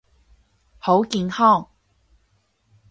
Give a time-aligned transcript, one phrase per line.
[0.79, 1.69] 好健康！